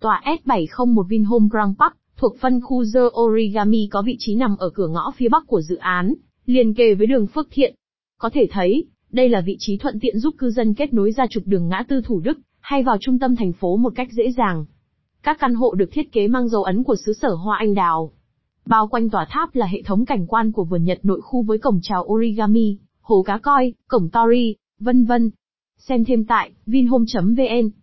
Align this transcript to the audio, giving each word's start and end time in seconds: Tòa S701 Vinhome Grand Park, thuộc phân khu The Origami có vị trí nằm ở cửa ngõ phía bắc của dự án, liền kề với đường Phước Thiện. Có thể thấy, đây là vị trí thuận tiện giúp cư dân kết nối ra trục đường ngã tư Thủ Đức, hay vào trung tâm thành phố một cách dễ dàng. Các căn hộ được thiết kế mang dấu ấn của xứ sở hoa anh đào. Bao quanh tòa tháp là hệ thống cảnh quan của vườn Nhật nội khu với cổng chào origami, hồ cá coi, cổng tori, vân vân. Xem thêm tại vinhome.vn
Tòa 0.00 0.22
S701 0.24 1.02
Vinhome 1.02 1.48
Grand 1.50 1.76
Park, 1.78 1.92
thuộc 2.16 2.36
phân 2.40 2.60
khu 2.60 2.84
The 2.94 3.00
Origami 3.20 3.88
có 3.90 4.02
vị 4.02 4.16
trí 4.18 4.34
nằm 4.34 4.56
ở 4.58 4.70
cửa 4.70 4.88
ngõ 4.88 5.12
phía 5.16 5.28
bắc 5.28 5.46
của 5.46 5.60
dự 5.60 5.76
án, 5.76 6.14
liền 6.46 6.74
kề 6.74 6.94
với 6.94 7.06
đường 7.06 7.26
Phước 7.26 7.48
Thiện. 7.50 7.74
Có 8.18 8.30
thể 8.32 8.46
thấy, 8.50 8.84
đây 9.10 9.28
là 9.28 9.40
vị 9.40 9.56
trí 9.58 9.76
thuận 9.76 10.00
tiện 10.00 10.18
giúp 10.18 10.34
cư 10.38 10.50
dân 10.50 10.74
kết 10.74 10.94
nối 10.94 11.12
ra 11.12 11.26
trục 11.30 11.42
đường 11.46 11.68
ngã 11.68 11.84
tư 11.88 12.00
Thủ 12.04 12.20
Đức, 12.20 12.38
hay 12.60 12.82
vào 12.82 12.96
trung 13.00 13.18
tâm 13.18 13.36
thành 13.36 13.52
phố 13.52 13.76
một 13.76 13.92
cách 13.96 14.08
dễ 14.12 14.32
dàng. 14.36 14.64
Các 15.22 15.36
căn 15.40 15.54
hộ 15.54 15.74
được 15.74 15.88
thiết 15.92 16.12
kế 16.12 16.28
mang 16.28 16.48
dấu 16.48 16.62
ấn 16.62 16.84
của 16.84 16.96
xứ 17.06 17.12
sở 17.12 17.34
hoa 17.34 17.56
anh 17.58 17.74
đào. 17.74 18.12
Bao 18.66 18.88
quanh 18.88 19.10
tòa 19.10 19.26
tháp 19.30 19.54
là 19.54 19.66
hệ 19.66 19.82
thống 19.82 20.04
cảnh 20.04 20.26
quan 20.26 20.52
của 20.52 20.64
vườn 20.64 20.84
Nhật 20.84 20.98
nội 21.02 21.20
khu 21.20 21.42
với 21.42 21.58
cổng 21.58 21.80
chào 21.82 22.04
origami, 22.04 22.78
hồ 23.00 23.22
cá 23.22 23.38
coi, 23.38 23.74
cổng 23.88 24.08
tori, 24.08 24.56
vân 24.78 25.04
vân. 25.04 25.30
Xem 25.78 26.04
thêm 26.04 26.24
tại 26.24 26.50
vinhome.vn 26.66 27.70